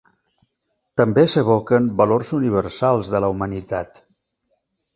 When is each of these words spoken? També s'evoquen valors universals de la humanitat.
També 1.01 1.25
s'evoquen 1.33 1.91
valors 2.01 2.33
universals 2.39 3.13
de 3.17 3.23
la 3.27 3.31
humanitat. 3.35 4.05